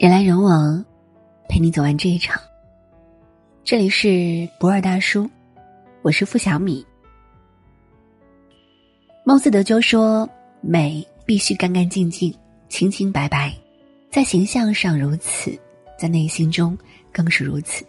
[0.00, 0.82] 人来人往，
[1.46, 2.40] 陪你走完这一场。
[3.62, 5.28] 这里是不二大叔，
[6.00, 6.82] 我是付小米。
[9.24, 10.26] 孟斯德鸠说
[10.62, 12.34] ：“美必须干干净净、
[12.70, 13.54] 清清白白，
[14.10, 15.52] 在形象上如此，
[15.98, 16.74] 在内心中
[17.12, 17.84] 更是如此。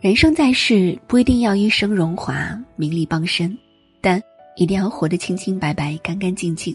[0.00, 3.54] 人生在世，不一定要一生荣华、名利傍身，
[4.00, 4.18] 但
[4.56, 6.74] 一定要活得清清白白、干干净净。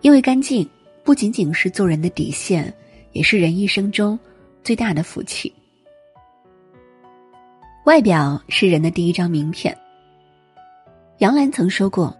[0.00, 0.64] 因为干净
[1.02, 2.72] 不仅仅是做人的底线。”
[3.14, 4.18] 也是人一生中
[4.62, 5.50] 最大的福气。
[7.86, 9.74] 外表是人的第一张名片。
[11.18, 12.14] 杨澜曾说过：“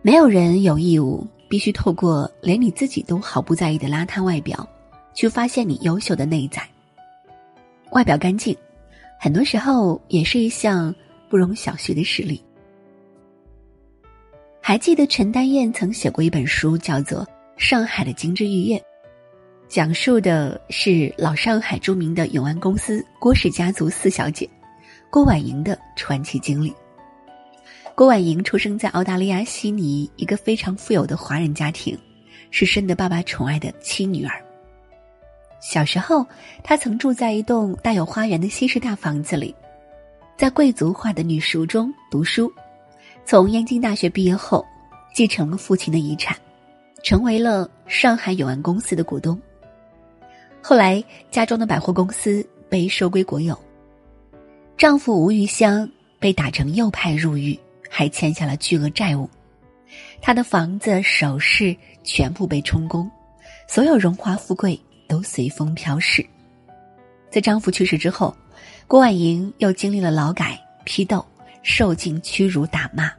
[0.00, 4.66] 没有人有义务必须透过连你自己都毫不在意的邋遢外表，
[5.14, 6.62] 去发现你优秀的内在。”
[7.90, 8.56] 外表干净，
[9.20, 10.94] 很多时候也是一项
[11.28, 12.42] 不容小觑的实力。
[14.60, 17.20] 还记得陈丹燕曾写过一本书，叫做
[17.56, 18.78] 《上海的精致玉叶》。
[19.74, 24.48] 讲述的是老上海著名的永安公司郭氏家族四小姐
[25.10, 26.72] 郭婉莹的传奇经历。
[27.92, 31.98] 郭婉莹出生在澳大利亚悉尼一个非常富有的华人家庭，
[32.52, 34.40] 是深得爸爸宠爱的亲女儿。
[35.60, 36.24] 小时候，
[36.62, 39.52] 她曾住在一栋带有花园的西式大房子里，
[40.36, 42.48] 在贵族化的女塾中读书。
[43.24, 44.64] 从燕京大学毕业后，
[45.12, 46.36] 继承了父亲的遗产，
[47.02, 49.36] 成为了上海永安公司的股东。
[50.66, 53.54] 后来，家中的百货公司被收归国有。
[54.78, 55.86] 丈夫吴玉香
[56.18, 59.28] 被打成右派入狱，还欠下了巨额债务。
[60.22, 63.10] 她的房子、首饰全部被充公，
[63.68, 66.24] 所有荣华富贵都随风飘逝。
[67.28, 68.34] 在丈夫去世之后，
[68.88, 71.22] 郭婉莹又经历了劳改、批斗、
[71.62, 73.12] 受尽屈辱打骂，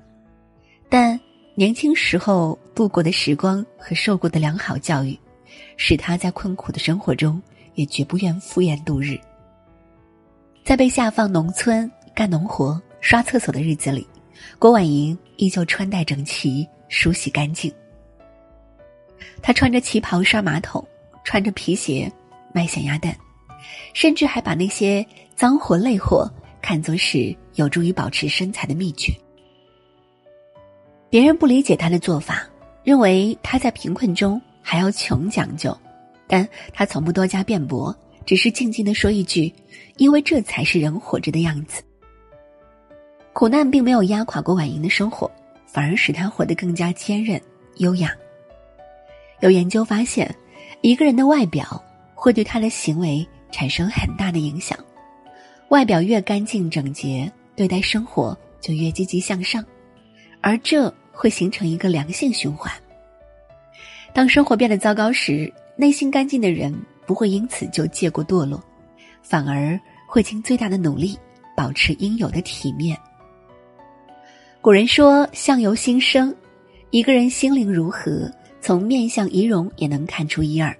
[0.89, 1.19] 但
[1.53, 5.15] 年轻时候度过的时光和受过的良好教育。
[5.77, 7.41] 使他在困苦的生活中
[7.73, 9.17] 也绝不愿敷衍度日。
[10.63, 14.07] 在被下放农村干农活、刷厕所的日子里，
[14.57, 17.71] 郭婉莹依旧穿戴整齐、梳洗干净。
[19.41, 20.83] 她穿着旗袍刷马桶，
[21.23, 22.11] 穿着皮鞋
[22.51, 23.15] 卖咸鸭蛋，
[23.93, 25.05] 甚至还把那些
[25.35, 26.31] 脏活累活
[26.61, 29.13] 看作是有助于保持身材的秘诀。
[31.09, 32.43] 别人不理解她的做法，
[32.83, 34.41] 认为她在贫困中。
[34.67, 35.77] 还要穷讲究，
[36.25, 37.95] 但他从不多加辩驳，
[38.25, 39.53] 只是静静的说一句
[39.97, 41.83] ：“因为这才是人活着的样子。”
[43.31, 45.29] 苦难并没有压垮过婉莹的生活，
[45.67, 47.39] 反而使她活得更加坚韧、
[47.75, 48.11] 优雅。
[49.41, 50.35] 有研究发现，
[50.81, 51.79] 一个人的外表
[52.15, 54.75] 会对他的行为产生很大的影响。
[55.69, 59.63] 外表越干净整洁，对待生活就越积极向上，
[60.41, 62.73] 而这会形成一个良性循环。
[64.15, 66.73] 当生活变得糟糕时，内心干净的人
[67.05, 68.63] 不会因此就借过堕落，
[69.21, 69.77] 反而
[70.07, 71.19] 会尽最大的努力
[71.53, 72.97] 保持应有的体面。
[74.61, 76.33] 古人说“相由心生”，
[76.91, 78.31] 一个人心灵如何，
[78.61, 80.73] 从面相仪容也能看出一二。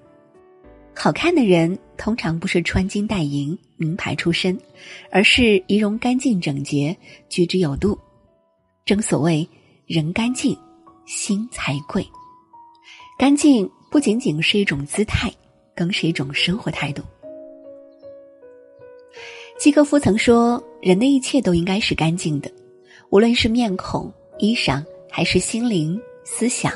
[0.96, 4.58] 好看的人通常不是穿金戴银、名牌出身，
[5.12, 6.96] 而是仪容干净整洁、
[7.28, 8.00] 举止有度。
[8.86, 9.46] 正所谓
[9.86, 10.58] “人干净，
[11.06, 12.08] 心才贵”。
[13.18, 15.32] 干净不仅仅是一种姿态，
[15.74, 17.02] 更是一种生活态度。
[19.58, 22.52] 契诃夫曾说：“人的一切都应该是干净的，
[23.10, 26.74] 无论是面孔、衣裳，还是心灵、思想。”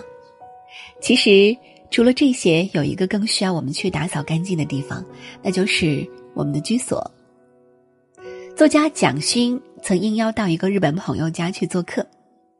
[1.01, 1.55] 其实，
[1.91, 5.03] 除了这些，有一个更需要我们去打扫干净的地方，
[5.44, 7.06] 那就是我们的居所。
[8.56, 12.06] 作家蒋勋曾应邀到一个日本朋友家去做客。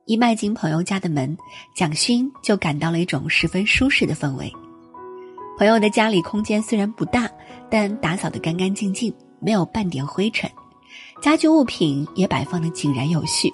[0.10, 1.38] 一迈进朋友家的门，
[1.76, 4.52] 蒋勋就感到了一种十分舒适的氛围。
[5.56, 7.30] 朋友的家里空间虽然不大，
[7.70, 10.50] 但打扫得干干净净，没有半点灰尘，
[11.22, 13.54] 家居物品也摆放得井然有序。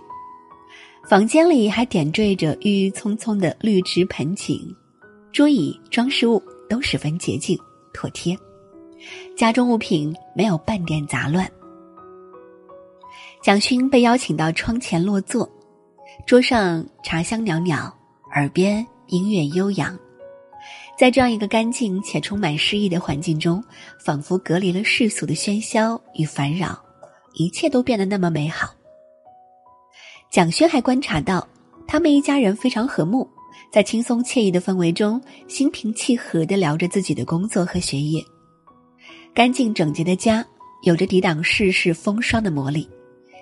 [1.10, 4.58] 房间里还点缀着郁郁葱葱的绿植盆景，
[5.34, 7.60] 桌椅装饰物都十分洁净
[7.94, 8.34] 妥帖，
[9.36, 11.52] 家中物品没有半点杂乱。
[13.44, 15.52] 蒋勋被邀请到窗前落座。
[16.26, 17.94] 桌上茶香袅袅，
[18.34, 19.96] 耳边音乐悠扬，
[20.98, 23.64] 在这样一个干净且充满诗意的环境中，
[24.04, 26.84] 仿佛隔离了世俗的喧嚣与烦扰，
[27.36, 28.74] 一切都变得那么美好。
[30.32, 31.48] 蒋勋还观察到，
[31.88, 33.30] 他们一家人非常和睦，
[33.72, 38.20] 在轻松惬意的氛围中，心平气和地聊着自己的工作和学业。
[39.36, 40.44] 干净整洁的家，
[40.82, 42.90] 有着抵挡世事风霜的魔力，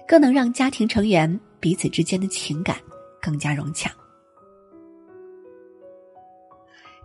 [0.05, 1.39] 更能让家庭成员。
[1.63, 2.75] 彼此之间的情感
[3.21, 3.89] 更加融洽。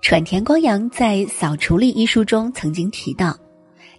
[0.02, 3.38] 川田光阳在《扫除力》一书中曾经提到：“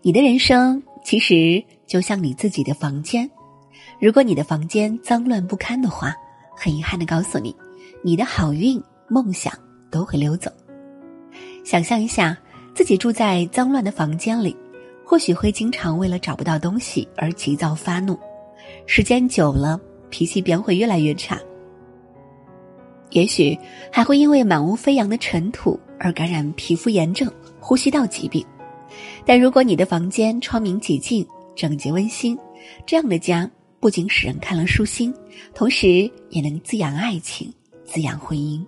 [0.03, 3.29] 你的人生其实就像你自己的房间，
[4.01, 6.13] 如果你的房间脏乱不堪的话，
[6.57, 7.55] 很遗憾的告诉你，
[8.03, 9.53] 你的好运、梦想
[9.89, 10.51] 都会溜走。
[11.63, 12.37] 想象一下，
[12.75, 14.53] 自己住在脏乱的房间里，
[15.05, 18.19] 或许会经常为了找不到东西而急躁发怒，
[18.85, 19.79] 时间久了，
[20.09, 21.39] 脾气便会越来越差。
[23.11, 23.57] 也许
[23.91, 27.29] 还会因为满屋飞扬的尘土。”而感染皮肤炎症、
[27.59, 28.41] 呼吸道疾病。
[29.25, 31.27] 但如果你的房间窗明几净、
[31.57, 32.37] 整洁温馨，
[32.85, 33.51] 这样的家
[33.81, 35.13] 不仅使人看了舒心，
[35.53, 37.53] 同时也能滋养爱情、
[37.83, 38.65] 滋养婚姻。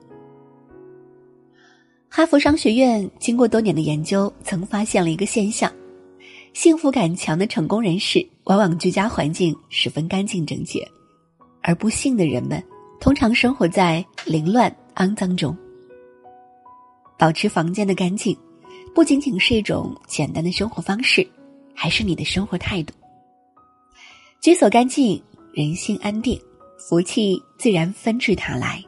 [2.10, 5.72] 哈佛商学院经过多年的研究，曾发现了一个现象：
[6.52, 10.86] 幸福感强的成功人士，往往居家环境十分干净整洁，
[11.62, 12.64] 而不幸的人们
[13.00, 15.56] 通常生活在凌乱肮脏中。
[17.18, 18.36] 保持房间的干净，
[18.96, 21.28] 不仅仅是一种简单的生活方式，
[21.76, 22.94] 还是你的生活态度。
[24.42, 25.22] 居所干净，
[25.54, 26.42] 人心安定，
[26.80, 28.84] 福气自然纷至沓来。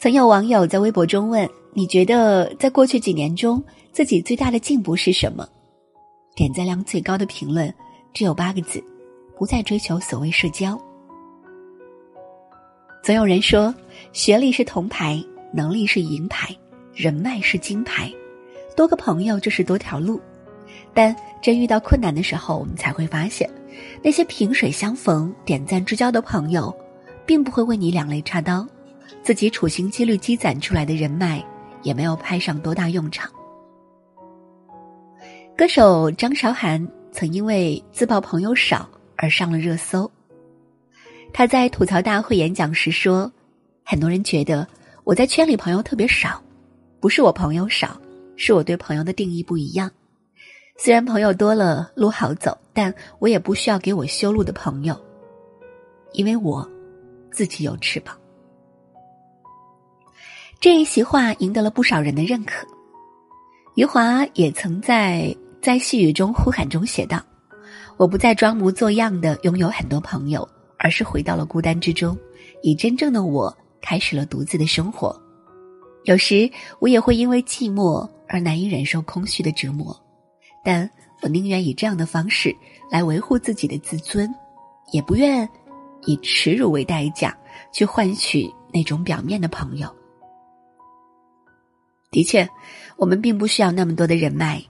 [0.00, 3.62] 曾有网友在微博中问：“你觉得在过去几年中，
[3.92, 5.48] 自己最大的进步是什么？”
[6.34, 7.72] 点赞量最高的评论
[8.12, 8.82] 只有八个字
[9.38, 10.76] ：“不再追求所谓社交。”
[13.04, 13.74] 总有人说，
[14.14, 15.22] 学历是铜牌，
[15.52, 16.56] 能力是银牌。
[16.94, 18.10] 人脉是金牌，
[18.74, 20.18] 多个朋友就是多条路，
[20.94, 23.46] 但真遇到困难的时候，我们才会发现，
[24.02, 26.74] 那些萍水相逢、点赞之交的朋友，
[27.26, 28.66] 并不会为你两肋插刀，
[29.22, 31.44] 自己处心积虑积攒出来的人脉，
[31.82, 33.30] 也没有派上多大用场。
[35.54, 40.10] 歌手张韶涵曾因为自曝朋友少而上了热搜。
[41.36, 43.30] 他在吐槽大会演讲时说
[43.84, 44.66] ：“很多人觉得
[45.02, 46.40] 我在圈里朋友特别少。”
[47.02, 48.00] 不是我朋友少，
[48.36, 49.90] 是我对朋友的定义不一样。
[50.78, 54.98] 虽然朋友多了路好走，但我也不需要给我修路的朋友，
[56.12, 56.66] 因为我
[57.32, 58.16] 自己有翅膀。
[60.60, 62.64] 这一席话赢得了不少人的认可。
[63.74, 67.20] 余华也曾在在细雨中呼喊中写道
[67.98, 70.48] ：“我不再装模作样的拥有很多朋友，
[70.84, 72.14] 而是回到了孤单之中，
[72.62, 75.18] 以真正的我开始了独自的生活。”
[76.04, 76.50] 有时
[76.80, 79.98] 我也会因为寂寞而难以忍受空虚的折磨，
[80.62, 80.88] 但
[81.22, 82.54] 我宁愿以这样的方式
[82.90, 84.28] 来维护自己的自尊，
[84.92, 85.48] 也不愿
[86.04, 87.34] 以耻辱为代价
[87.72, 89.88] 去换取那种表面的朋友。
[92.10, 92.46] 的确，
[92.98, 94.62] 我们并不需要那么多的人脉，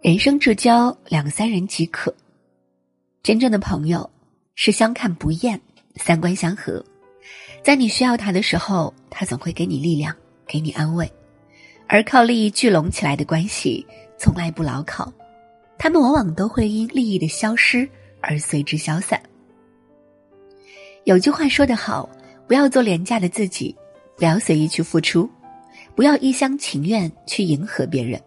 [0.00, 2.14] 人生至交两三人即可。
[3.22, 4.08] 真正的朋友
[4.60, 5.60] 是相看不厌，
[5.94, 6.84] 三观相合。
[7.62, 10.12] 在你需要他的时候，他总会给你力量，
[10.48, 11.08] 给你安慰。
[11.86, 13.86] 而靠利益聚拢起来的关系，
[14.18, 15.12] 从来不牢靠，
[15.78, 17.88] 他们往往都会因利益的消失
[18.20, 19.22] 而随之消散。
[21.04, 22.10] 有句话说得好：
[22.48, 23.72] 不要做廉价的自己，
[24.16, 25.30] 不要随意去付出，
[25.94, 28.20] 不要一厢情愿去迎合别人。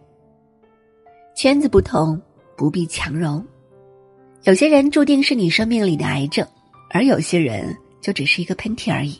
[1.34, 2.18] 圈子不同，
[2.56, 3.46] 不必强融。
[4.44, 6.46] 有些人注定是你生命里的癌症，
[6.90, 7.76] 而有些人。
[8.02, 9.16] 就只是一个喷嚏而已。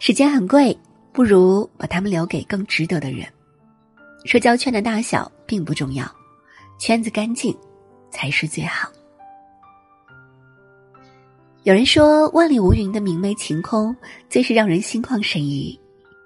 [0.00, 0.76] 时间很贵，
[1.12, 3.24] 不如把他们留给更值得的人。
[4.24, 6.04] 社交圈的大小并不重要，
[6.80, 7.56] 圈子干净
[8.10, 8.90] 才是最好。
[11.62, 13.94] 有人说，万里无云的明媚晴空，
[14.28, 15.78] 最是让人心旷神怡。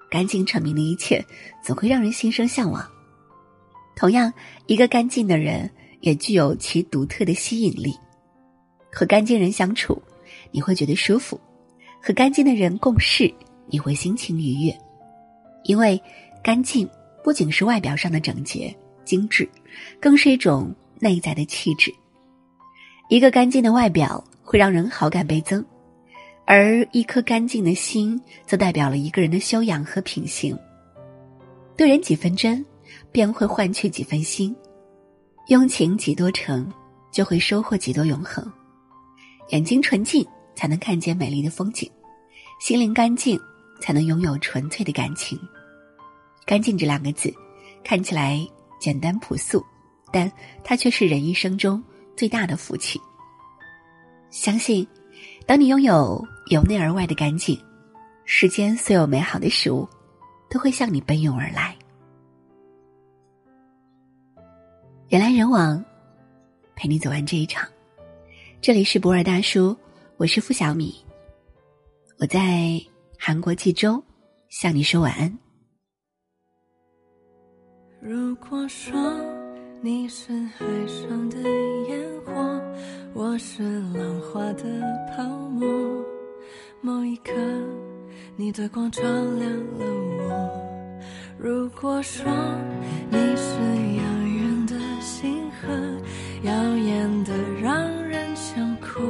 [0.09, 1.23] 干净澄明的一切，
[1.63, 2.83] 总会让人心生向往。
[3.95, 4.33] 同样，
[4.65, 5.69] 一个干净的人，
[6.01, 7.93] 也具有其独特的吸引力。
[8.91, 10.01] 和干净人相处。
[10.51, 11.39] 你会觉得舒服，
[12.01, 13.31] 和干净的人共事，
[13.67, 14.75] 你会心情愉悦，
[15.63, 16.01] 因为
[16.43, 16.89] 干净
[17.23, 18.75] 不仅是外表上的整洁
[19.05, 19.47] 精致，
[19.99, 21.93] 更是一种内在的气质。
[23.09, 25.63] 一个干净的外表会让人好感倍增，
[26.45, 30.57] 而一颗干净的心则代表了一个人的修养和品行。
[31.77, 32.65] 对人几分真，
[33.11, 34.51] 便会换取几分心；
[35.49, 36.71] 用情几多成，
[37.11, 38.51] 就会收获几多永恒。
[39.49, 40.27] 眼睛纯净。
[40.55, 41.89] 才能看见美丽的风景，
[42.59, 43.39] 心灵干净，
[43.79, 45.39] 才能拥有纯粹的感情。
[46.45, 47.33] 干净这两个字，
[47.81, 48.45] 看起来
[48.77, 49.65] 简单朴素，
[50.11, 50.29] 但
[50.61, 51.81] 它却是人一生中
[52.17, 52.99] 最大的福气。
[54.31, 54.85] 相信，
[55.45, 57.57] 当你拥有由内而外的干净，
[58.25, 59.87] 世间所有美好的事物，
[60.49, 61.68] 都会向你奔涌而来。
[65.09, 65.83] 人来人往，
[66.75, 67.67] 陪你走完这一场。
[68.61, 69.75] 这里是博尔大叔。
[70.17, 71.03] 我是付小米，
[72.19, 72.79] 我在
[73.17, 74.03] 韩国济州
[74.49, 75.39] 向你说晚安。
[77.99, 78.93] 如果说
[79.81, 81.37] 你是海上的
[81.89, 82.61] 烟火，
[83.15, 84.63] 我是浪花的
[85.09, 85.67] 泡沫，
[86.81, 87.33] 某一刻
[88.35, 89.49] 你的光照亮
[89.79, 89.85] 了
[90.19, 90.99] 我。
[91.39, 92.23] 如果说
[93.09, 93.55] 你是
[93.97, 94.03] 遥
[96.43, 99.01] 耀眼的让人想哭，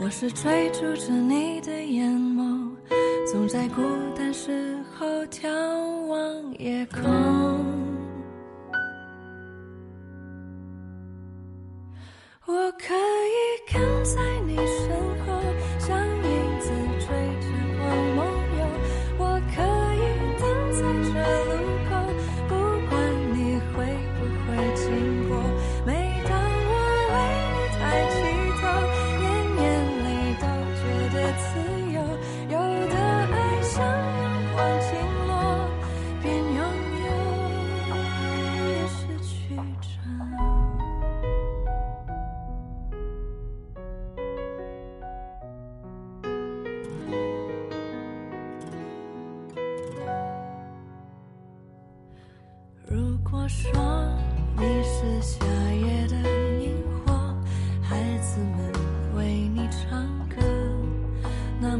[0.00, 2.70] 我是追逐着你的眼眸，
[3.30, 3.82] 总在孤
[4.16, 5.48] 单时候眺
[6.06, 7.69] 望夜空。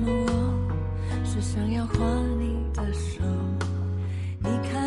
[0.00, 1.94] 么我是想要画
[2.38, 3.22] 你的手。
[4.38, 4.79] 你看